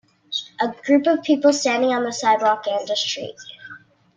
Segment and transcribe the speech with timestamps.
[0.59, 3.35] A group of people standing on a sidewalk and the street.